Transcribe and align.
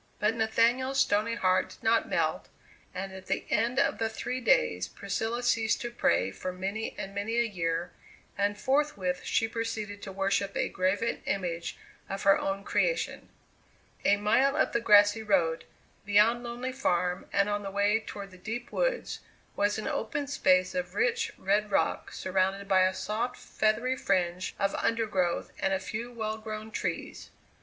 But 0.17 0.33
Nathaniel's 0.35 0.97
stony 0.99 1.35
heart 1.35 1.69
did 1.69 1.83
not 1.83 2.09
melt, 2.09 2.49
and 2.91 3.13
at 3.13 3.27
the 3.27 3.45
end 3.51 3.77
of 3.77 3.99
the 3.99 4.09
three 4.09 4.39
days 4.41 4.87
Priscilla 4.87 5.43
ceased 5.43 5.79
to 5.81 5.91
pray 5.91 6.31
for 6.31 6.51
many 6.51 6.95
and 6.97 7.13
many 7.13 7.37
a 7.37 7.43
year, 7.43 7.91
and 8.35 8.57
forthwith 8.59 9.21
she 9.23 9.47
proceeded 9.47 10.01
to 10.01 10.11
worship 10.11 10.57
a 10.57 10.69
graven 10.69 11.21
image 11.27 11.77
of 12.09 12.23
her 12.23 12.35
own 12.39 12.63
creation. 12.63 13.29
A 14.03 14.17
mile 14.17 14.55
up 14.57 14.73
the 14.73 14.79
grassy 14.79 15.21
road, 15.21 15.65
beyond 16.03 16.43
Lonely 16.43 16.71
Farm 16.71 17.27
and 17.31 17.47
on 17.47 17.61
the 17.61 17.69
way 17.69 17.99
toward 17.99 18.31
the 18.31 18.39
deep 18.39 18.71
woods, 18.71 19.19
was 19.55 19.77
an 19.77 19.87
open 19.87 20.25
space 20.25 20.73
of 20.73 20.95
rich, 20.95 21.31
red 21.37 21.69
rock 21.69 22.11
surrounded 22.11 22.67
by 22.67 22.81
a 22.87 22.93
soft, 22.95 23.37
feathery 23.37 23.95
fringe 23.95 24.55
of 24.57 24.73
undergrowth 24.73 25.51
and 25.59 25.75
a 25.75 25.79
few 25.79 26.11
well 26.11 26.37
grown 26.39 26.71
trees. 26.71 27.29